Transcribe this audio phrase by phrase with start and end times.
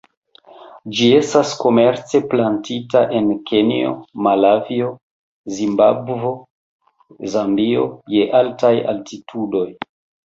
[0.99, 3.91] Ĝi estas komerce plantita en Kenjo,
[4.29, 4.89] Malavio,
[5.61, 6.33] Zimbabvo,
[7.35, 7.87] Zambio
[8.19, 9.67] je altaj altitudoj.